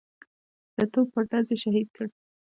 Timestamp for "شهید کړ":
1.63-2.05